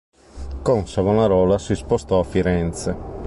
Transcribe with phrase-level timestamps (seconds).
[0.63, 3.19] Con Savonarola si spostò a Firenze.